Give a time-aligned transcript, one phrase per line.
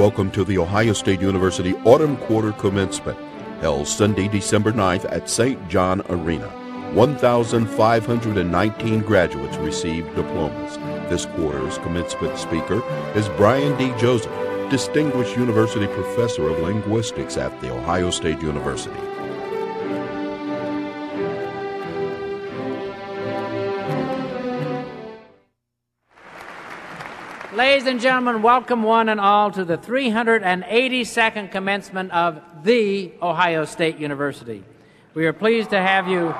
[0.00, 3.18] Welcome to the Ohio State University Autumn Quarter Commencement,
[3.60, 5.68] held Sunday, December 9th at St.
[5.68, 6.48] John Arena.
[6.94, 10.78] 1,519 graduates received diplomas.
[11.10, 12.82] This quarter's commencement speaker
[13.14, 13.92] is Brian D.
[14.00, 14.32] Joseph,
[14.70, 19.09] Distinguished University Professor of Linguistics at The Ohio State University.
[27.60, 33.98] Ladies and gentlemen, welcome one and all to the 382nd commencement of the Ohio State
[33.98, 34.64] University.
[35.12, 36.34] We are pleased to have you.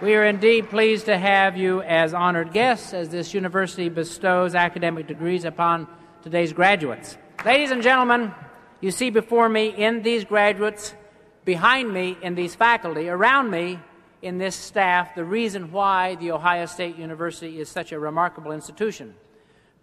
[0.00, 5.08] We are indeed pleased to have you as honored guests as this university bestows academic
[5.08, 5.88] degrees upon
[6.22, 7.18] today's graduates.
[7.44, 8.32] Ladies and gentlemen,
[8.80, 10.94] you see before me in these graduates,
[11.44, 13.80] behind me in these faculty, around me
[14.22, 19.14] in this staff the reason why the Ohio State University is such a remarkable institution.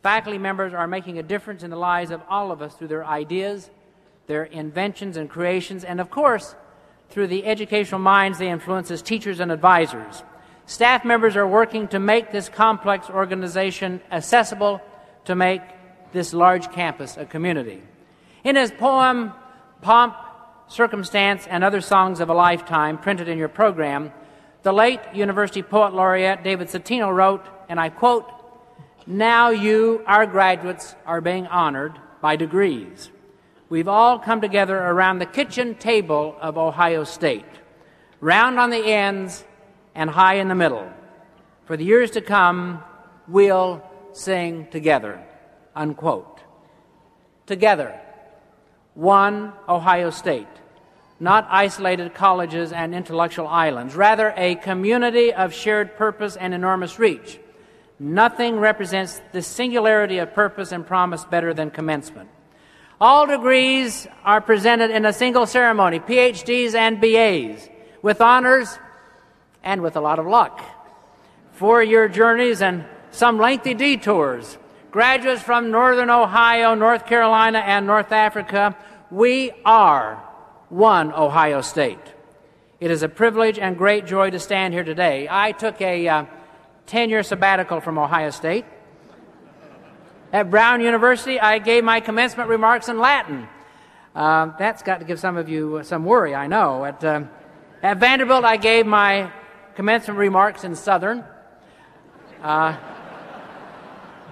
[0.04, 3.06] Faculty members are making a difference in the lives of all of us through their
[3.06, 3.70] ideas,
[4.28, 6.56] their inventions and creations, and of course,
[7.09, 10.24] through the educational minds they influence as teachers and advisors.
[10.66, 14.81] Staff members are working to make this complex organization accessible
[15.26, 15.62] to make
[16.12, 17.81] this large campus a community.
[18.44, 19.34] In his poem,
[19.81, 20.16] Pomp,
[20.68, 24.12] Circumstance, and Other Songs of a Lifetime, printed in your program,
[24.66, 28.26] the late University Poet Laureate David Citino wrote, and I quote,
[29.06, 33.12] Now you, our graduates, are being honored by degrees.
[33.70, 37.46] We've all come together around the kitchen table of Ohio State,
[38.20, 39.44] round on the ends
[39.94, 40.92] and high in the middle.
[41.66, 42.84] For the years to come,
[43.28, 45.24] we'll sing together.
[45.76, 46.40] Unquote.
[47.46, 48.02] Together,
[48.96, 50.48] one Ohio State
[51.20, 57.40] not isolated colleges and intellectual islands, rather, a community of shared purpose and enormous reach.
[58.00, 62.30] Nothing represents the singularity of purpose and promise better than commencement.
[63.00, 67.70] All degrees are presented in a single ceremony PhDs and BAs,
[68.02, 68.78] with honors
[69.64, 70.62] and with a lot of luck.
[71.54, 74.58] Four year journeys and some lengthy detours.
[74.92, 78.78] Graduates from Northern Ohio, North Carolina, and North Africa,
[79.12, 80.22] we are
[80.70, 82.00] one Ohio State.
[82.80, 85.28] It is a privilege and great joy to stand here today.
[85.30, 86.26] I took a uh,
[86.88, 88.66] 10 year sabbatical from Ohio State.
[90.34, 93.48] At Brown University, I gave my commencement remarks in Latin.
[94.14, 96.86] Uh, that's got to give some of you some worry, I know.
[96.86, 97.24] At, uh,
[97.81, 99.31] at Vanderbilt, I gave my
[99.75, 101.24] commencement remarks in Southern.
[102.42, 102.78] Uh,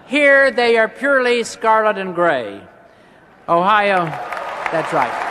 [0.07, 2.61] here, they are purely scarlet and gray.
[3.47, 4.05] Ohio,
[4.71, 5.22] that's right.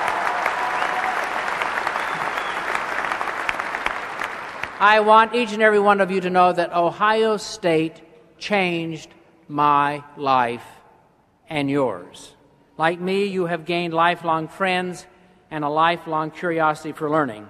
[4.82, 8.00] I want each and every one of you to know that Ohio State
[8.36, 9.08] changed
[9.46, 10.66] my life
[11.48, 12.34] and yours.
[12.76, 15.06] Like me, you have gained lifelong friends
[15.52, 17.46] and a lifelong curiosity for learning.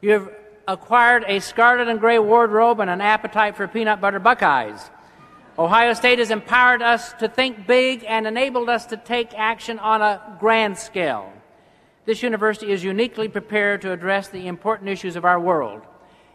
[0.00, 0.30] You have
[0.68, 4.88] acquired a scarlet and gray wardrobe and an appetite for peanut butter buckeyes.
[5.58, 10.02] Ohio State has empowered us to think big and enabled us to take action on
[10.02, 11.32] a grand scale.
[12.04, 15.82] This university is uniquely prepared to address the important issues of our world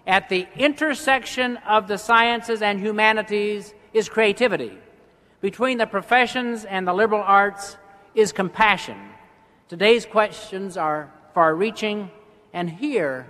[0.07, 4.77] at the intersection of the sciences and humanities is creativity.
[5.41, 7.77] Between the professions and the liberal arts
[8.15, 8.97] is compassion.
[9.67, 12.11] Today's questions are far reaching,
[12.53, 13.27] and here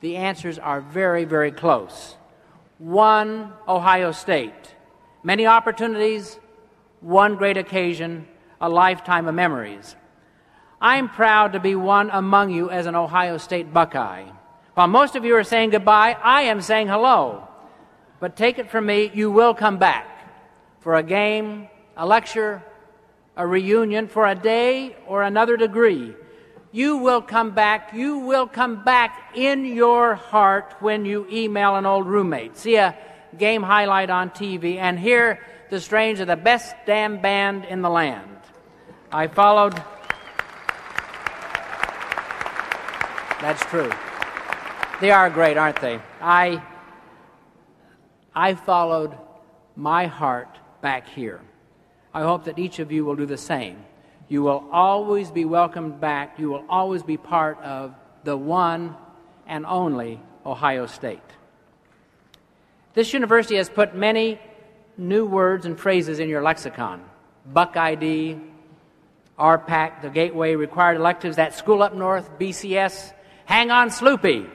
[0.00, 2.16] the answers are very, very close.
[2.78, 4.74] One Ohio State,
[5.22, 6.38] many opportunities,
[7.00, 8.26] one great occasion,
[8.60, 9.96] a lifetime of memories.
[10.80, 14.26] I'm proud to be one among you as an Ohio State Buckeye.
[14.74, 17.46] While most of you are saying goodbye, I am saying hello.
[18.20, 20.06] But take it from me, you will come back
[20.80, 22.62] for a game, a lecture,
[23.36, 26.14] a reunion, for a day or another degree.
[26.70, 27.92] You will come back.
[27.92, 32.96] You will come back in your heart when you email an old roommate, see a
[33.36, 35.38] game highlight on TV, and hear
[35.68, 38.38] the strains of the best damn band in the land.
[39.10, 39.74] I followed.
[43.40, 43.90] That's true.
[45.02, 45.98] They are great, aren't they?
[46.20, 46.62] I,
[48.32, 49.18] I followed
[49.74, 51.40] my heart back here.
[52.14, 53.82] I hope that each of you will do the same.
[54.28, 56.38] You will always be welcomed back.
[56.38, 58.94] You will always be part of the one
[59.48, 61.18] and only Ohio State.
[62.94, 64.38] This university has put many
[64.96, 67.02] new words and phrases in your lexicon
[67.44, 68.38] Buck ID,
[69.36, 73.12] RPAC, the Gateway, required electives, that school up north, BCS,
[73.46, 74.48] hang on, Sloopy.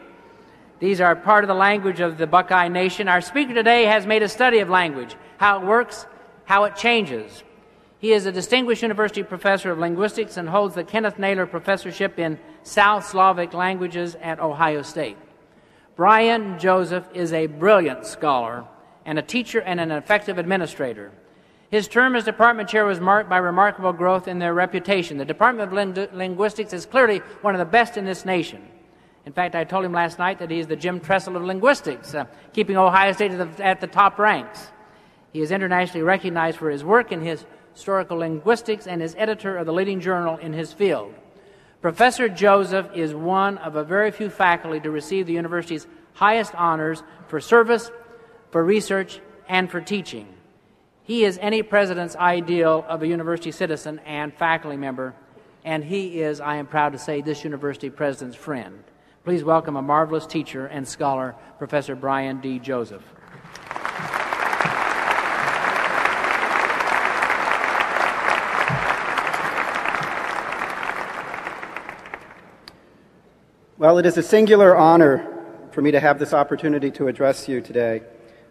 [0.79, 3.07] These are part of the language of the Buckeye Nation.
[3.07, 6.06] Our speaker today has made a study of language, how it works,
[6.45, 7.44] how it changes.
[7.97, 12.38] He is a distinguished university professor of linguistics and holds the Kenneth Naylor Professorship in
[12.62, 15.18] South Slavic Languages at Ohio State.
[15.95, 18.65] Brian Joseph is a brilliant scholar
[19.03, 21.12] and a teacher and an effective administrator.
[21.71, 25.18] His term as department chair was marked by remarkable growth in their reputation.
[25.18, 28.62] The Department of Linguistics is clearly one of the best in this nation.
[29.27, 32.27] In fact, I told him last night that he's the Jim Tressel of linguistics, uh,
[32.53, 34.71] keeping Ohio State at the, at the top ranks.
[35.33, 39.65] He is internationally recognized for his work in his historical linguistics and is editor of
[39.65, 41.13] the leading journal in his field.
[41.81, 47.03] Professor Joseph is one of a very few faculty to receive the university's highest honors
[47.27, 47.91] for service,
[48.51, 49.19] for research,
[49.50, 50.29] and for teaching.
[51.03, 55.15] He is any president's ideal of a university citizen and faculty member,
[55.65, 58.85] and he is, I am proud to say, this university president's friend.
[59.27, 62.59] Please welcome a marvelous teacher and scholar, Professor Brian D.
[62.59, 63.03] Joseph.
[73.77, 75.27] Well, it is a singular honor
[75.71, 78.03] for me to have this opportunity to address you today.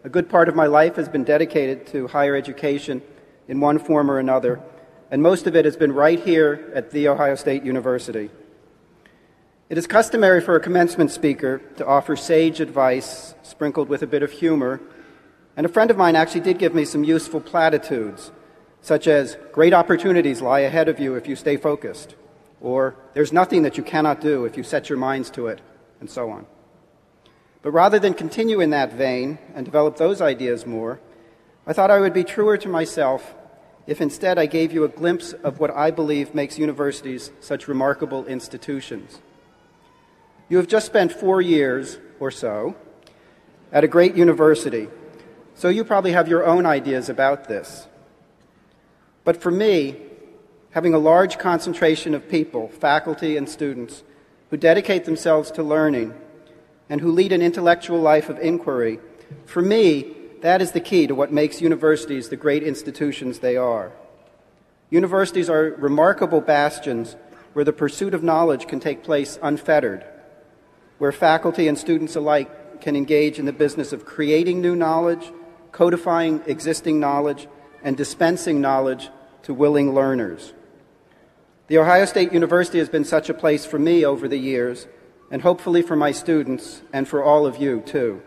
[0.05, 3.01] A good part of my life has been dedicated to higher education
[3.49, 4.61] in one form or another,
[5.11, 8.31] and most of it has been right here at The Ohio State University.
[9.69, 14.23] It is customary for a commencement speaker to offer sage advice sprinkled with a bit
[14.23, 14.81] of humor,
[15.57, 18.31] and a friend of mine actually did give me some useful platitudes,
[18.81, 22.15] such as, Great opportunities lie ahead of you if you stay focused
[22.61, 25.61] or there's nothing that you cannot do if you set your minds to it,
[26.01, 26.47] and so on.
[27.63, 31.01] But rather than continue in that vein and develop those ideas more,
[31.67, 33.35] I thought I would be truer to myself
[33.87, 38.27] if instead I gave you a glimpse of what I believe makes universities such remarkable
[38.27, 39.21] institutions.
[40.49, 42.77] You have just spent four years or so
[43.73, 44.89] at a great university,
[45.55, 47.89] so you probably have your own ideas about this.
[49.25, 49.97] But for me,
[50.71, 54.05] having a large concentration of people, faculty and students,
[54.51, 56.15] who dedicate themselves to learning
[56.89, 59.01] and who lead an intellectual life of inquiry,
[59.47, 63.91] for me, that is the key to what makes universities the great institutions they are.
[64.91, 67.17] Universities are remarkable bastions
[67.53, 70.05] where the pursuit of knowledge can take place unfettered,
[70.99, 75.33] where faculty and students alike can engage in the business of creating new knowledge,
[75.73, 77.49] codifying existing knowledge,
[77.83, 79.11] and dispensing knowledge
[79.43, 80.53] to willing learners.
[81.69, 84.87] The Ohio State University has been such a place for me over the years,
[85.31, 88.23] and hopefully for my students and for all of you, too.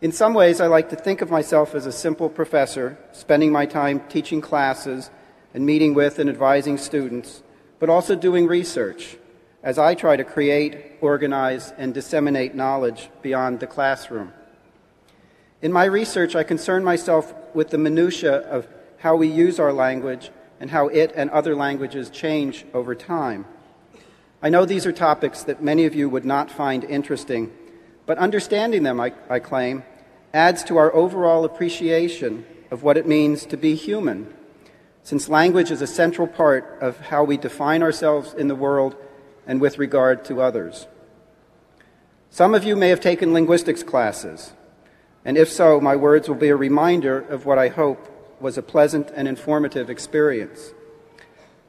[0.00, 3.66] In some ways, I like to think of myself as a simple professor, spending my
[3.66, 5.10] time teaching classes
[5.54, 7.42] and meeting with and advising students,
[7.78, 9.16] but also doing research
[9.62, 14.32] as I try to create, organize, and disseminate knowledge beyond the classroom.
[15.60, 18.66] In my research, I concern myself with the minutiae of
[18.98, 23.46] how we use our language and how it and other languages change over time.
[24.42, 27.52] I know these are topics that many of you would not find interesting,
[28.06, 29.84] but understanding them, I, I claim,
[30.34, 34.34] adds to our overall appreciation of what it means to be human,
[35.04, 38.96] since language is a central part of how we define ourselves in the world
[39.46, 40.86] and with regard to others.
[42.30, 44.52] Some of you may have taken linguistics classes,
[45.24, 48.08] and if so, my words will be a reminder of what I hope
[48.40, 50.72] was a pleasant and informative experience.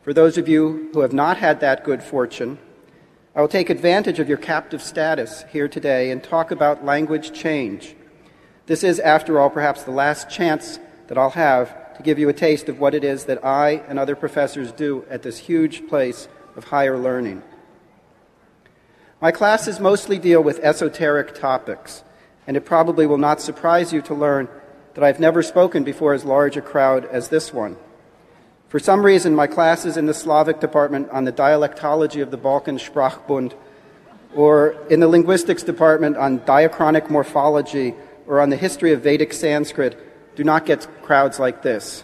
[0.02, 2.58] For those of you who have not had that good fortune,
[3.36, 7.96] I will take advantage of your captive status here today and talk about language change.
[8.66, 12.34] This is, after all, perhaps the last chance that I'll have to give you a
[12.34, 16.28] taste of what it is that I and other professors do at this huge place
[16.56, 17.44] of higher learning.
[19.24, 22.04] My classes mostly deal with esoteric topics,
[22.46, 24.50] and it probably will not surprise you to learn
[24.96, 27.78] that I've never spoken before as large a crowd as this one.
[28.68, 32.78] For some reason, my classes in the Slavic department on the dialectology of the Balkan
[32.78, 33.54] Sprachbund,
[34.36, 37.96] or in the linguistics department on diachronic morphology,
[38.28, 42.04] or on the history of Vedic Sanskrit, do not get crowds like this.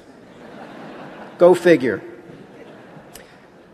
[1.37, 2.01] Go figure.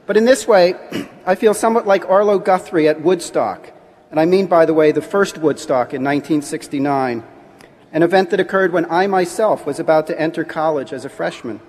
[0.05, 0.75] But in this way,
[1.25, 3.71] I feel somewhat like Arlo Guthrie at Woodstock,
[4.11, 7.23] and I mean, by the way, the first Woodstock in 1969
[7.95, 11.61] an event that occurred when I myself was about to enter college as a freshman.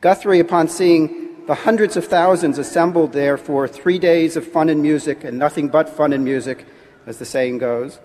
[0.00, 4.80] Guthrie, upon seeing the hundreds of thousands assembled there for three days of fun and
[4.80, 6.64] music, and nothing but fun and music,
[7.06, 7.98] as the saying goes,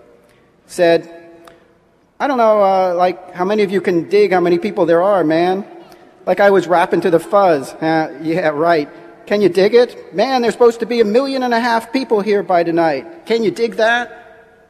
[0.66, 1.46] said,
[2.18, 5.02] I don't know, uh, like, how many of you can dig how many people there
[5.02, 5.64] are, man?
[6.26, 7.72] Like I was rapping to the fuzz.
[7.80, 8.88] Yeah, right.
[9.32, 10.14] Can you dig it?
[10.14, 13.24] Man, there's supposed to be a million and a half people here by tonight.
[13.24, 14.60] Can you dig that?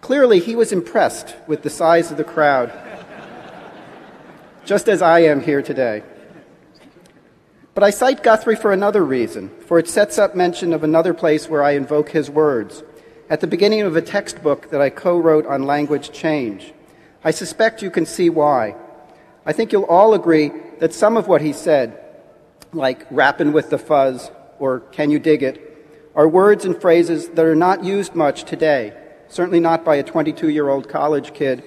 [0.00, 2.72] Clearly, he was impressed with the size of the crowd.
[4.64, 6.02] just as I am here today.
[7.74, 11.48] But I cite Guthrie for another reason, for it sets up mention of another place
[11.48, 12.82] where I invoke his words,
[13.30, 16.72] at the beginning of a textbook that I co wrote on language change.
[17.22, 18.74] I suspect you can see why.
[19.44, 20.50] I think you'll all agree
[20.80, 22.02] that some of what he said,
[22.72, 25.62] like rapping with the fuzz or can you dig it,
[26.14, 28.94] are words and phrases that are not used much today,
[29.28, 31.62] certainly not by a 22 year old college kid,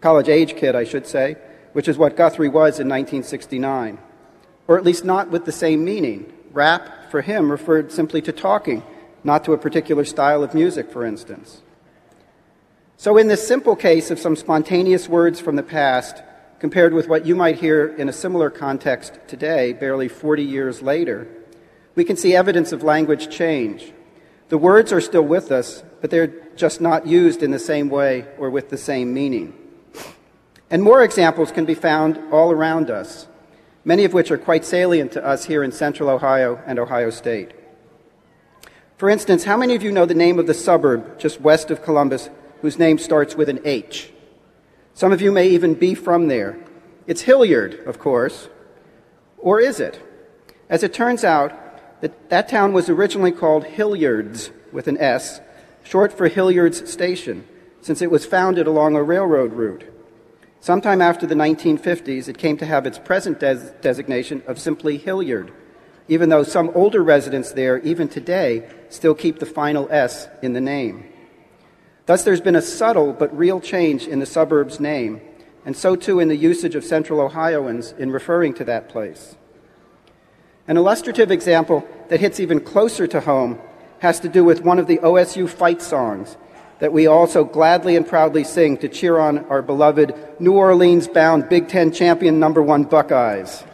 [0.00, 1.36] college age kid, I should say,
[1.72, 3.98] which is what Guthrie was in 1969.
[4.66, 6.32] Or at least not with the same meaning.
[6.52, 8.82] Rap, for him, referred simply to talking,
[9.22, 11.62] not to a particular style of music, for instance.
[12.96, 16.22] So, in this simple case of some spontaneous words from the past,
[16.64, 21.28] compared with what you might hear in a similar context today, barely 40 years later,
[21.94, 23.92] we can see evidence of language change.
[24.48, 28.26] The words are still with us, but they're just not used in the same way
[28.38, 29.52] or with the same meaning.
[30.70, 33.28] And more examples can be found all around us,
[33.84, 37.52] many of which are quite salient to us here in central Ohio and Ohio State.
[38.96, 41.82] For instance, how many of you know the name of the suburb just west of
[41.82, 42.30] Columbus
[42.62, 44.13] whose name starts with an H?
[44.94, 46.56] Some of you may even be from there.
[47.08, 48.48] It's Hilliard, of course.
[49.38, 50.00] Or is it?
[50.70, 55.40] As it turns out, that, that town was originally called Hilliards with an S,
[55.82, 57.46] short for Hilliard's Station,
[57.80, 59.84] since it was founded along a railroad route.
[60.60, 65.52] Sometime after the 1950s, it came to have its present des- designation of simply Hilliard,
[66.08, 70.60] even though some older residents there, even today, still keep the final S in the
[70.60, 71.04] name.
[72.06, 75.20] Thus, there's been a subtle but real change in the suburb's name,
[75.64, 79.36] and so too in the usage of Central Ohioans in referring to that place.
[80.68, 83.58] An illustrative example that hits even closer to home
[84.00, 86.36] has to do with one of the OSU fight songs
[86.78, 91.48] that we also gladly and proudly sing to cheer on our beloved New Orleans bound
[91.48, 93.64] Big Ten champion number one Buckeyes.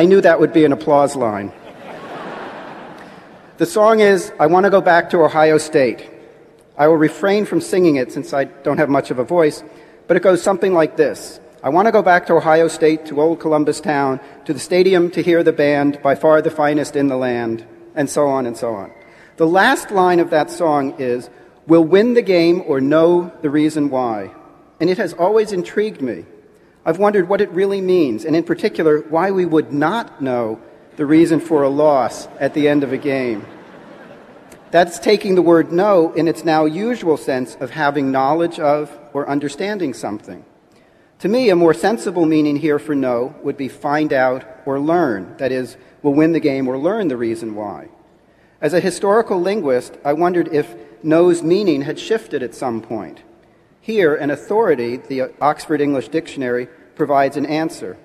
[0.00, 1.52] I knew that would be an applause line.
[3.58, 6.08] The song is I Want to Go Back to Ohio State.
[6.74, 9.62] I will refrain from singing it since I don't have much of a voice,
[10.06, 13.20] but it goes something like this I want to go back to Ohio State, to
[13.20, 17.08] old Columbus town, to the stadium to hear the band, by far the finest in
[17.08, 18.90] the land, and so on and so on.
[19.36, 21.28] The last line of that song is,
[21.66, 24.30] We'll win the game or know the reason why.
[24.80, 26.24] And it has always intrigued me.
[26.84, 30.60] I've wondered what it really means, and in particular, why we would not know
[30.96, 33.46] the reason for a loss at the end of a game.
[34.70, 39.28] That's taking the word know in its now usual sense of having knowledge of or
[39.28, 40.44] understanding something.
[41.18, 45.36] To me, a more sensible meaning here for know would be find out or learn.
[45.36, 47.88] That is, will win the game or learn the reason why.
[48.60, 53.22] As a historical linguist, I wondered if know's meaning had shifted at some point.
[53.82, 57.96] Here, an authority, the Oxford English Dictionary, provides an answer.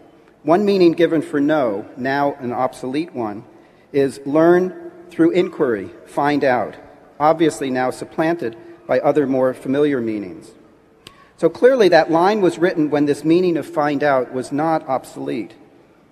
[0.43, 3.43] One meaning given for know, now an obsolete one,
[3.91, 6.75] is learn through inquiry, find out,
[7.19, 8.55] obviously now supplanted
[8.87, 10.51] by other more familiar meanings.
[11.37, 15.55] So clearly, that line was written when this meaning of find out was not obsolete.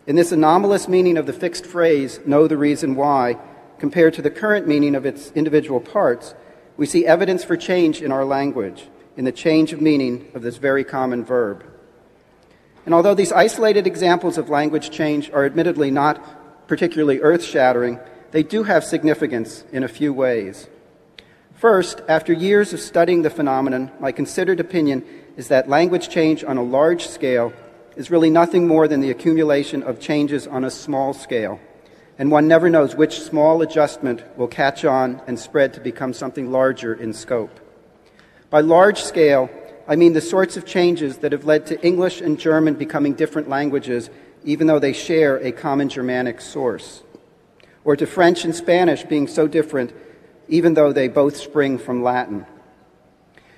[0.05, 3.37] In this anomalous meaning of the fixed phrase, know the reason why,
[3.79, 6.35] compared to the current meaning of its individual parts,
[6.75, 10.57] we see evidence for change in our language, in the change of meaning of this
[10.57, 11.63] very common verb.
[12.85, 17.99] And although these isolated examples of language change are admittedly not particularly earth shattering,
[18.31, 20.67] they do have significance in a few ways.
[21.53, 25.05] First, after years of studying the phenomenon, my considered opinion
[25.37, 27.53] is that language change on a large scale
[27.95, 31.59] is really nothing more than the accumulation of changes on a small scale.
[32.17, 36.51] And one never knows which small adjustment will catch on and spread to become something
[36.51, 37.59] larger in scope.
[38.53, 39.49] By large scale,
[39.87, 43.49] I mean the sorts of changes that have led to English and German becoming different
[43.49, 44.11] languages,
[44.43, 47.01] even though they share a common Germanic source,
[47.83, 49.91] or to French and Spanish being so different
[50.47, 52.45] even though they both spring from Latin.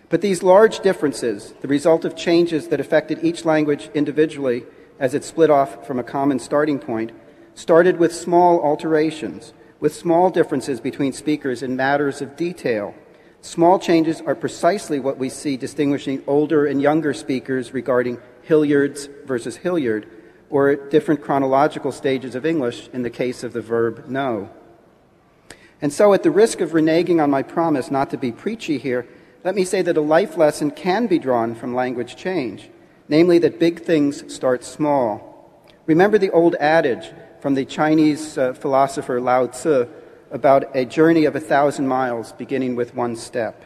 [0.07, 4.63] But these large differences, the result of changes that affected each language individually
[4.97, 7.11] as it split off from a common starting point,
[7.53, 12.95] started with small alterations, with small differences between speakers in matters of detail.
[13.45, 19.57] Small changes are precisely what we see distinguishing older and younger speakers regarding Hilliards versus
[19.57, 20.07] Hilliard,
[20.49, 24.49] or at different chronological stages of English in the case of the verb know.
[25.79, 29.07] And so, at the risk of reneging on my promise not to be preachy here,
[29.43, 32.71] let me say that a life lesson can be drawn from language change,
[33.07, 35.61] namely that big things start small.
[35.85, 39.87] Remember the old adage from the Chinese uh, philosopher Lao Tzu
[40.35, 43.63] about a journey of a thousand miles beginning with one step.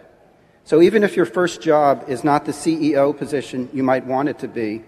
[0.63, 4.37] So even if your first job is not the CEO position you might want it
[4.39, 4.83] to be,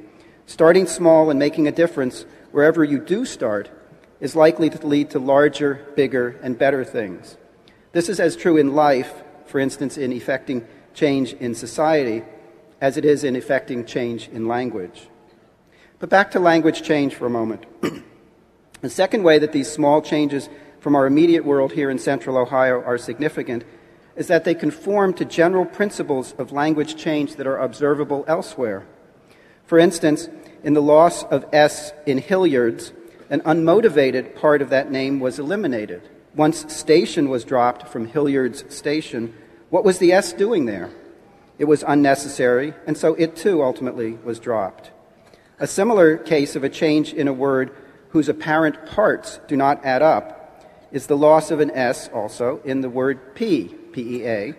[0.46, 3.72] starting small and making a difference wherever you do start
[4.20, 7.36] is likely to lead to larger, bigger, and better things.
[7.94, 9.12] This is as true in life,
[9.48, 12.22] for instance, in effecting change in society,
[12.80, 15.08] as it is in effecting change in language.
[15.98, 17.66] But back to language change for a moment.
[18.82, 20.48] the second way that these small changes
[20.82, 23.64] from our immediate world here in central Ohio are significant
[24.16, 28.84] is that they conform to general principles of language change that are observable elsewhere.
[29.66, 30.28] For instance,
[30.64, 32.92] in the loss of S in Hilliard's,
[33.30, 36.02] an unmotivated part of that name was eliminated.
[36.36, 39.34] Once station was dropped from Hilliard's station,
[39.70, 40.90] what was the S doing there?
[41.60, 44.90] It was unnecessary, and so it too ultimately was dropped.
[45.60, 47.72] A similar case of a change in a word
[48.10, 50.41] whose apparent parts do not add up
[50.92, 54.54] is the loss of an S also in the word P, P E A.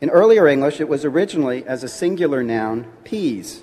[0.00, 3.62] In earlier English, it was originally as a singular noun, peas,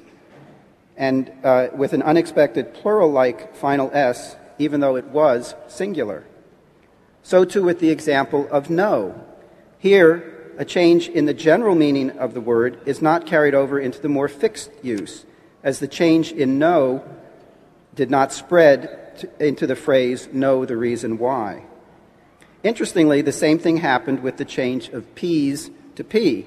[0.96, 6.26] and uh, with an unexpected plural like final S, even though it was singular.
[7.24, 9.22] So too with the example of no.
[9.80, 14.02] Here, a change in the general meaning of the word is not carried over into
[14.02, 15.26] the more fixed use,
[15.64, 17.04] as the change in know
[17.96, 21.64] did not spread to, into the phrase know the reason why.
[22.64, 26.46] Interestingly, the same thing happened with the change of peas to pea,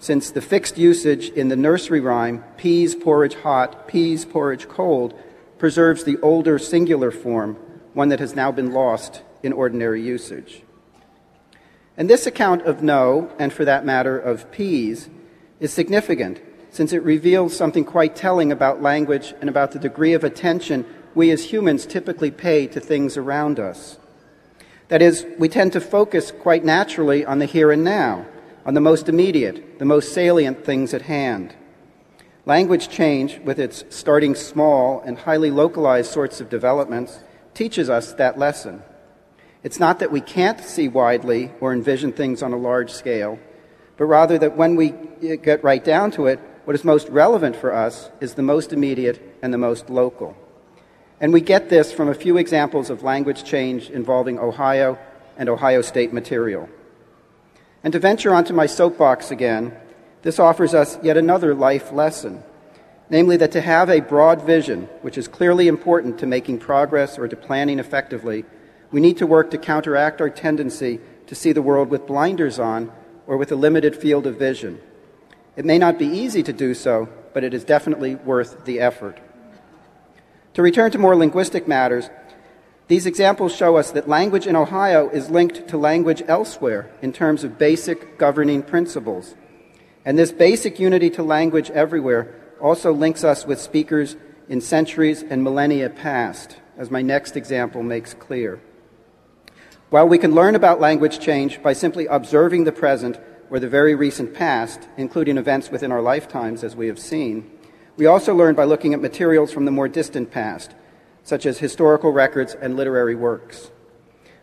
[0.00, 5.14] since the fixed usage in the nursery rhyme, peas porridge hot, peas porridge cold,
[5.58, 7.56] preserves the older singular form,
[7.94, 10.62] one that has now been lost in ordinary usage.
[11.96, 15.08] And this account of know, and for that matter of peas,
[15.60, 20.24] is significant since it reveals something quite telling about language and about the degree of
[20.24, 20.84] attention
[21.14, 23.98] we as humans typically pay to things around us.
[24.88, 28.26] That is, we tend to focus quite naturally on the here and now,
[28.64, 31.54] on the most immediate, the most salient things at hand.
[32.44, 37.18] Language change, with its starting small and highly localized sorts of developments,
[37.54, 38.82] teaches us that lesson.
[39.64, 43.40] It's not that we can't see widely or envision things on a large scale,
[43.96, 44.90] but rather that when we
[45.42, 49.20] get right down to it, what is most relevant for us is the most immediate
[49.42, 50.36] and the most local.
[51.20, 54.98] And we get this from a few examples of language change involving Ohio
[55.36, 56.68] and Ohio State material.
[57.82, 59.76] And to venture onto my soapbox again,
[60.22, 62.42] this offers us yet another life lesson
[63.08, 67.28] namely, that to have a broad vision, which is clearly important to making progress or
[67.28, 68.44] to planning effectively,
[68.90, 72.92] we need to work to counteract our tendency to see the world with blinders on
[73.26, 74.80] or with a limited field of vision.
[75.56, 79.18] It may not be easy to do so, but it is definitely worth the effort.
[80.56, 82.08] To return to more linguistic matters,
[82.88, 87.44] these examples show us that language in Ohio is linked to language elsewhere in terms
[87.44, 89.34] of basic governing principles.
[90.06, 94.16] And this basic unity to language everywhere also links us with speakers
[94.48, 98.58] in centuries and millennia past, as my next example makes clear.
[99.90, 103.94] While we can learn about language change by simply observing the present or the very
[103.94, 107.50] recent past, including events within our lifetimes, as we have seen,
[107.96, 110.74] we also learn by looking at materials from the more distant past,
[111.24, 113.70] such as historical records and literary works.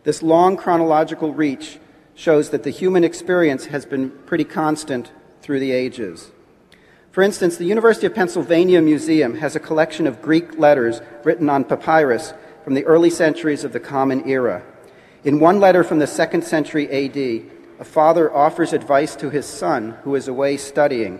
[0.03, 1.79] This long chronological reach
[2.15, 5.11] shows that the human experience has been pretty constant
[5.41, 6.31] through the ages.
[7.11, 11.63] For instance, the University of Pennsylvania Museum has a collection of Greek letters written on
[11.63, 14.63] papyrus from the early centuries of the Common Era.
[15.23, 17.17] In one letter from the second century AD,
[17.79, 21.19] a father offers advice to his son who is away studying.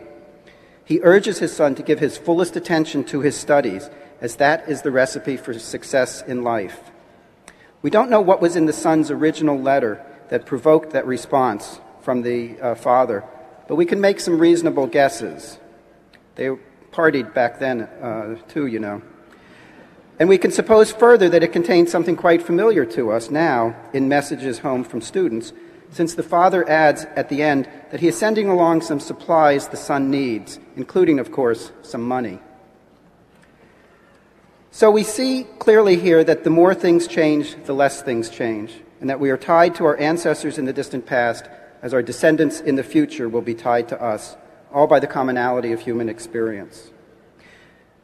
[0.86, 4.82] He urges his son to give his fullest attention to his studies, as that is
[4.82, 6.92] the recipe for success in life.
[7.82, 12.22] We don't know what was in the son's original letter that provoked that response from
[12.22, 13.24] the uh, father,
[13.68, 15.58] but we can make some reasonable guesses.
[16.36, 16.50] They
[16.92, 19.02] partied back then, uh, too, you know.
[20.20, 24.08] And we can suppose further that it contains something quite familiar to us now in
[24.08, 25.54] messages home from students,
[25.92, 29.78] since the father adds at the end that he is sending along some supplies the
[29.78, 32.40] son needs, including, of course, some money.
[34.72, 39.10] So we see clearly here that the more things change, the less things change, and
[39.10, 41.46] that we are tied to our ancestors in the distant past
[41.82, 44.36] as our descendants in the future will be tied to us,
[44.74, 46.90] all by the commonality of human experience.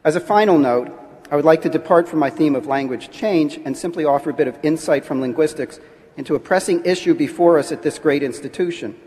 [0.04, 0.92] As a final note,
[1.30, 4.34] I would like to depart from my theme of language change and simply offer a
[4.34, 5.80] bit of insight from linguistics
[6.16, 8.98] into a pressing issue before us at this great institution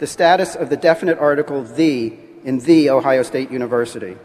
[0.00, 4.16] the status of the definite article the in the Ohio State University.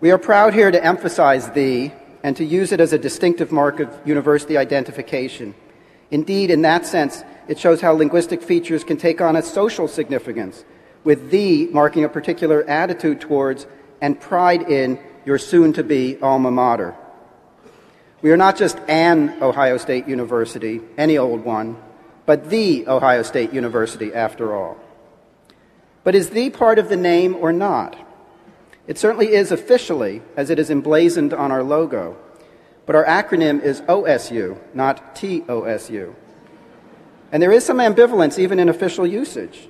[0.00, 3.80] We are proud here to emphasize the and to use it as a distinctive mark
[3.80, 5.54] of university identification,
[6.10, 10.64] Indeed, in that sense, it shows how linguistic features can take on a social significance,
[11.02, 13.66] with the marking a particular attitude towards
[14.00, 16.94] and pride in your soon to be alma mater.
[18.22, 21.76] We are not just an Ohio State University, any old one,
[22.26, 24.78] but the Ohio State University after all.
[26.04, 27.96] But is the part of the name or not?
[28.86, 32.18] It certainly is officially, as it is emblazoned on our logo,
[32.84, 36.14] but our acronym is OSU, not TOSU.
[37.32, 39.68] And there is some ambivalence even in official usage.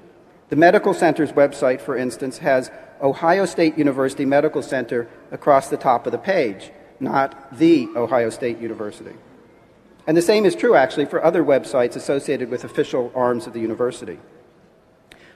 [0.49, 2.71] The Medical Center's website, for instance, has
[3.01, 8.59] Ohio State University Medical Center across the top of the page, not the Ohio State
[8.59, 9.15] University.
[10.07, 13.61] And the same is true, actually, for other websites associated with official arms of the
[13.61, 14.19] university.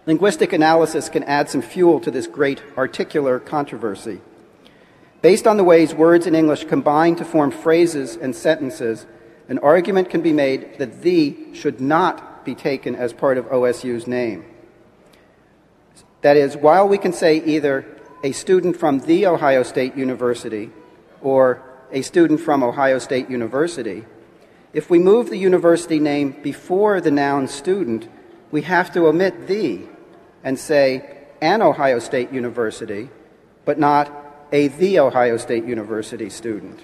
[0.09, 4.23] Linguistic analysis can add some fuel to this great articular controversy.
[5.21, 9.05] Based on the ways words in English combine to form phrases and sentences,
[9.51, 14.07] an argument can be made that the should not be taken as part of OSU's
[14.07, 14.47] name.
[16.23, 17.85] That is, while we can say either
[18.25, 20.71] a student from the Ohio State University
[21.21, 24.07] or a student from Ohio State University,
[24.73, 28.09] if we move the university name before the noun student,
[28.51, 29.83] we have to omit the
[30.45, 33.09] and say an Ohio State University,
[33.65, 34.13] but not
[34.53, 36.81] a The Ohio State University student.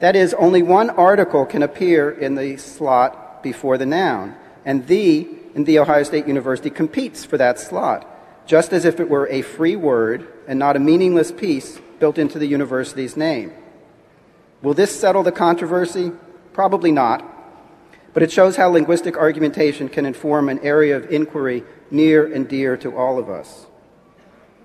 [0.00, 5.28] That is, only one article can appear in the slot before the noun, and the
[5.54, 8.08] in The Ohio State University competes for that slot,
[8.46, 12.38] just as if it were a free word and not a meaningless piece built into
[12.38, 13.52] the university's name.
[14.62, 16.12] Will this settle the controversy?
[16.52, 17.31] Probably not
[18.14, 22.76] but it shows how linguistic argumentation can inform an area of inquiry near and dear
[22.76, 23.66] to all of us.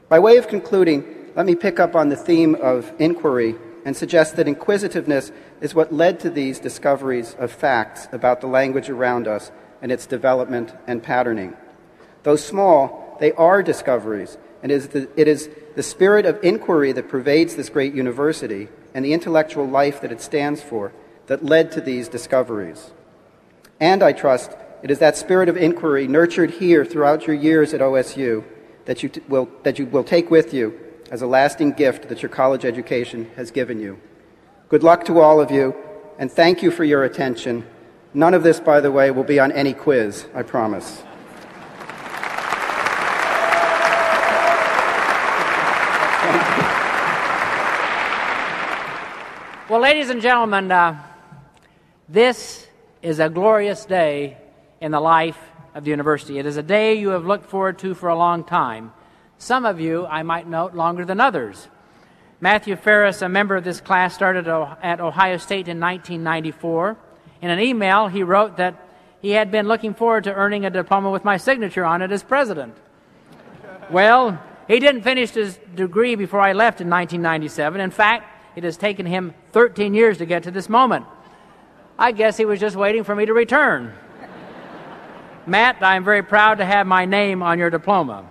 [0.09, 1.05] By way of concluding,
[1.35, 3.55] let me pick up on the theme of inquiry
[3.85, 5.31] and suggest that inquisitiveness
[5.61, 10.05] is what led to these discoveries of facts about the language around us and its
[10.05, 11.55] development and patterning.
[12.23, 17.69] Though small, they are discoveries, and it is the, spirit of inquiry that pervades this
[17.69, 20.91] great university and the intellectual life that it stands for
[21.27, 22.91] that led to these discoveries.
[23.79, 24.51] And I trust
[24.83, 28.43] it is that spirit of inquiry nurtured here throughout your years at OSU
[28.85, 30.79] that you, t- will, that you will take with you
[31.11, 33.99] as a lasting gift that your college education has given you.
[34.69, 35.75] Good luck to all of you,
[36.19, 37.65] and thank you for your attention.
[38.13, 41.03] None of this, by the way, will be on any quiz, I promise.
[49.69, 51.03] Well, ladies and gentlemen, uh,
[52.07, 52.66] this
[53.07, 54.37] is a glorious day
[54.81, 55.39] in the life
[55.73, 56.39] of the university.
[56.39, 58.91] It is a day you have looked forward to for a long time.
[59.37, 61.69] Some of you, I might note, longer than others.
[62.41, 66.97] Matthew Ferris, a member of this class, started at Ohio State in 1994.
[67.41, 68.75] In an email, he wrote that
[69.21, 72.23] he had been looking forward to earning a diploma with my signature on it as
[72.23, 72.75] president.
[73.89, 77.79] Well, he didn't finish his degree before I left in 1997.
[77.79, 81.05] In fact, it has taken him 13 years to get to this moment.
[81.99, 83.93] I guess he was just waiting for me to return.
[85.47, 88.27] Matt, I'm very proud to have my name on your diploma.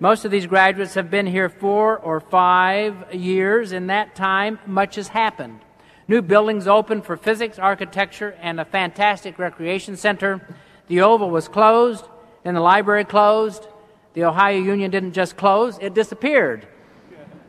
[0.00, 3.72] Most of these graduates have been here four or five years.
[3.72, 5.60] In that time, much has happened.
[6.08, 10.56] New buildings opened for physics, architecture, and a fantastic recreation center.
[10.88, 12.04] The Oval was closed,
[12.44, 13.68] and the library closed.
[14.14, 16.66] The Ohio Union didn't just close, it disappeared.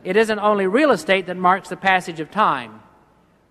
[0.04, 2.81] It isn't only real estate that marks the passage of time.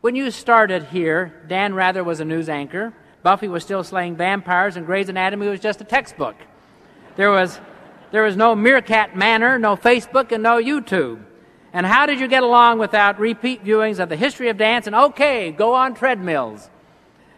[0.02, 2.92] When you started here, Dan Rather was a news anchor.
[3.22, 6.36] Buffy was still slaying vampires, and Grey's Anatomy was just a textbook.
[7.18, 7.62] There was,
[8.10, 11.24] there was no Meerkat Manor, no Facebook, and no YouTube.
[11.72, 14.96] And how did you get along without repeat viewings of the history of dance and
[14.96, 16.72] OK Go on treadmills?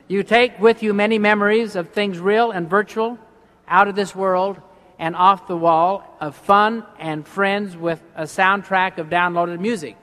[0.07, 3.19] You take with you many memories of things real and virtual,
[3.67, 4.61] out of this world,
[4.97, 9.97] and off the wall, of fun and friends with a soundtrack of downloaded music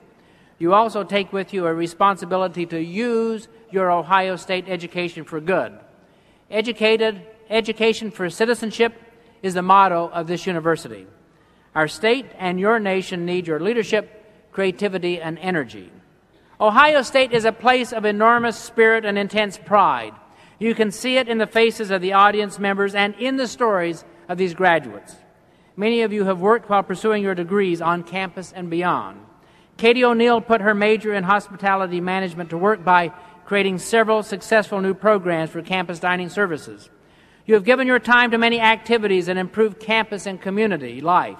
[0.61, 5.77] you also take with you a responsibility to use your Ohio State education for good.
[6.49, 8.93] Educated, education for citizenship
[9.41, 11.07] is the motto of this university.
[11.73, 15.91] Our state and your nation need your leadership, creativity, and energy.
[16.59, 20.13] Ohio State is a place of enormous spirit and intense pride.
[20.59, 24.05] You can see it in the faces of the audience members and in the stories
[24.29, 25.15] of these graduates.
[25.75, 29.25] Many of you have worked while pursuing your degrees on campus and beyond.
[29.81, 33.11] Katie O'Neill put her major in hospitality management to work by
[33.45, 36.91] creating several successful new programs for campus dining services.
[37.47, 41.39] You have given your time to many activities that improve campus and community life.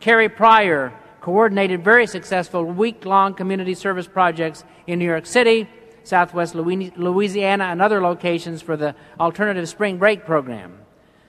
[0.00, 5.68] Carrie Pryor coordinated very successful week long community service projects in New York City.
[6.02, 10.76] Southwest Louisiana, and other locations for the Alternative Spring Break program.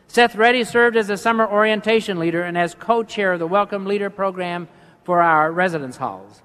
[0.08, 3.86] Seth Reddy served as a summer orientation leader and as co chair of the Welcome
[3.86, 4.68] Leader program
[5.10, 6.44] for our residence halls.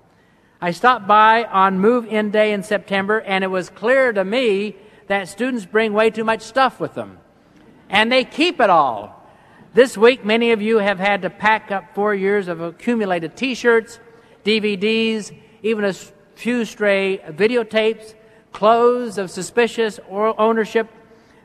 [0.59, 4.77] I stopped by on move in day in September, and it was clear to me
[5.07, 7.18] that students bring way too much stuff with them.
[7.90, 9.22] And they keep it all.
[9.74, 13.55] This week, many of you have had to pack up four years of accumulated t
[13.55, 14.00] shirts,
[14.46, 18.14] DVDs, even a few stray videotapes,
[18.53, 20.88] clothes of suspicious ownership,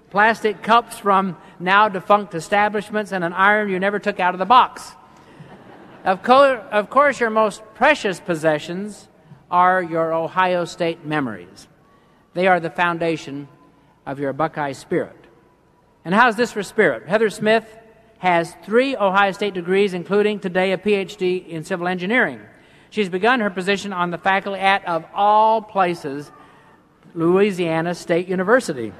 [0.10, 4.45] plastic cups from now defunct establishments, and an iron you never took out of the
[4.45, 4.93] box.
[6.03, 9.07] Of, co- of course, your most precious possessions
[9.51, 11.67] are your Ohio State memories.
[12.33, 13.47] They are the foundation
[14.05, 15.15] of your Buckeye spirit.
[16.05, 17.07] And how's this for spirit?
[17.07, 17.65] Heather Smith
[18.19, 22.39] has three Ohio State degrees, including today a PhD in civil engineering.
[22.89, 26.31] She's begun her position on the faculty at, of all places,
[27.13, 28.93] Louisiana State University.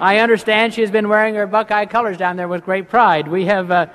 [0.00, 3.28] I understand she has been wearing her Buckeye colors down there with great pride.
[3.28, 3.86] We have uh,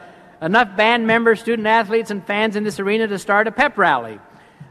[0.44, 4.20] enough band members, student athletes, and fans in this arena to start a pep rally.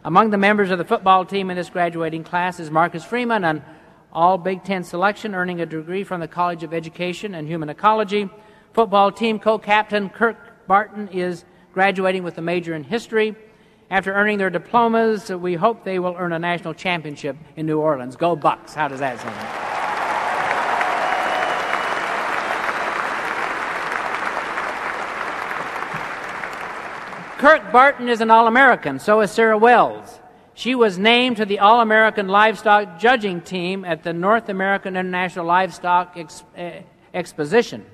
[0.04, 3.64] Among the members of the football team in this graduating class is Marcus Freeman, an
[4.12, 8.28] all Big Ten selection, earning a degree from the College of Education and Human Ecology.
[8.74, 13.35] Football team co captain Kirk Barton is graduating with a major in history.
[13.90, 18.16] After earning their diplomas, we hope they will earn a national championship in New Orleans.
[18.16, 18.74] Go Bucks!
[18.74, 19.62] How does that sound?
[27.42, 30.20] Kirk Barton is an All American, so is Sarah Wells.
[30.55, 35.44] She was named to the All American Livestock Judging Team at the North American International
[35.44, 36.16] Livestock
[36.55, 37.85] eh, Exposition.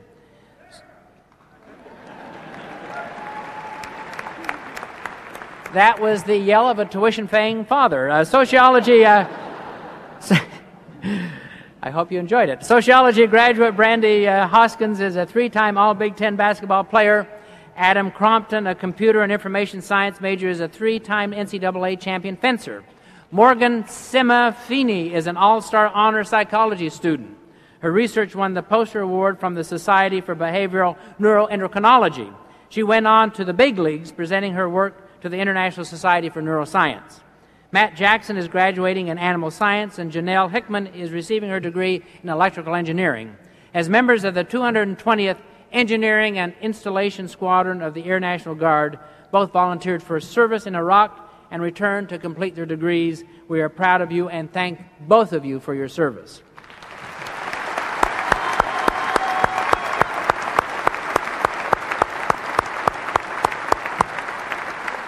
[5.73, 8.11] That was the yell of a tuition paying father.
[8.11, 9.07] Uh, sociology.
[9.07, 9.27] Uh,
[11.83, 12.67] I hope you enjoyed it.
[12.67, 17.27] Sociology graduate Brandy uh, Hoskins is a three time All Big Ten basketball player
[17.79, 22.83] Adam Crompton, a computer and information science major, is a three time NCAA champion fencer.
[23.31, 27.39] Morgan Semafini is an all star honor psychology student.
[27.79, 32.35] Her research won the Poster Award from the Society for Behavioral Neuroendocrinology.
[32.69, 36.43] She went on to the big leagues, presenting her work to the International Society for
[36.43, 37.21] Neuroscience.
[37.71, 42.29] Matt Jackson is graduating in animal science, and Janelle Hickman is receiving her degree in
[42.29, 43.37] electrical engineering.
[43.73, 45.37] As members of the 220th
[45.73, 48.99] Engineering and Installation Squadron of the Air National Guard.
[49.31, 53.25] Both volunteered for service in Iraq and returned to complete their degrees.
[53.49, 56.43] We are proud of you and thank both of you for your service.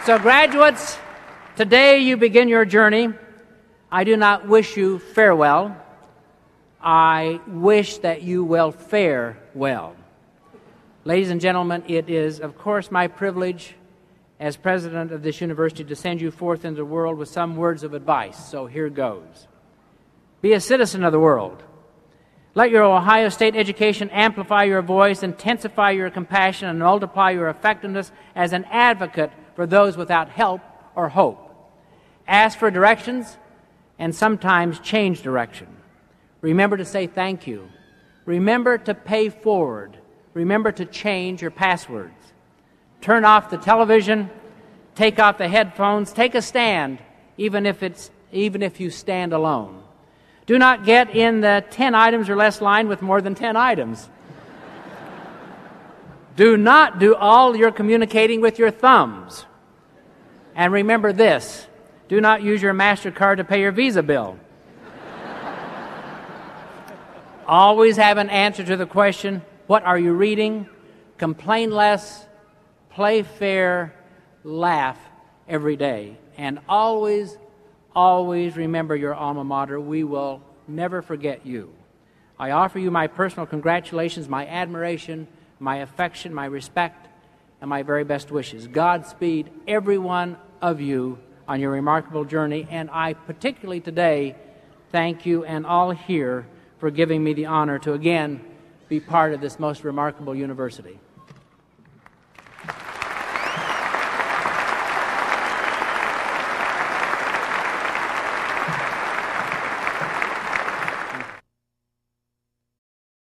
[0.07, 0.99] So, graduates,
[1.57, 3.11] today you begin your journey.
[3.93, 5.77] I do not wish you farewell.
[6.83, 9.95] I wish that you will fare well.
[11.05, 13.75] Ladies and gentlemen, it is, of course, my privilege
[14.39, 17.83] as president of this university to send you forth into the world with some words
[17.83, 18.51] of advice.
[18.51, 19.49] So here goes
[20.43, 21.63] Be a citizen of the world.
[22.55, 28.13] Let your Ohio State education amplify your voice, intensify your compassion, and multiply your effectiveness
[28.35, 30.61] as an advocate for those without help
[30.95, 31.47] or hope.
[32.29, 33.39] Ask for directions
[33.99, 35.69] and sometimes change direction.
[36.43, 37.71] Remember to say thank you.
[38.27, 39.97] Remember to pay forward
[40.35, 42.15] remember to change your passwords.
[43.01, 44.31] Turn off the television,
[44.95, 46.99] take off the headphones, take a stand,
[47.37, 49.83] even if, it's, even if you stand alone.
[50.47, 54.09] Do not get in the 10 items or less line with more than 10 items.
[56.37, 59.47] do not do all your communicating with your thumbs.
[60.55, 61.67] And remember this
[62.09, 64.37] do not use your MasterCard to pay your Visa bill.
[67.47, 70.69] Always have an answer to the question what are you reading?
[71.17, 72.27] Complain less,
[72.89, 73.95] play fair,
[74.43, 74.99] laugh
[75.47, 76.19] every day.
[76.37, 77.39] And always,
[77.95, 79.79] always remember your alma mater.
[79.79, 81.73] We will never forget you.
[82.37, 85.29] I offer you my personal congratulations, my admiration,
[85.61, 87.07] my affection, my respect,
[87.61, 88.67] and my very best wishes.
[88.67, 92.67] Godspeed, every one of you, on your remarkable journey.
[92.69, 94.35] And I particularly today
[94.91, 96.49] thank you and all here
[96.81, 98.50] for giving me the honor to again
[98.91, 100.99] be part of this most remarkable university.